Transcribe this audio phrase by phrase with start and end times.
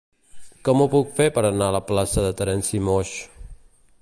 [0.69, 3.17] Com ho puc fer per anar a la plaça de Terenci Moix?